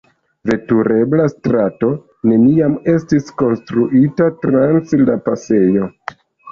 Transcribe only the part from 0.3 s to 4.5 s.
Veturebla strato neniam estis konstruita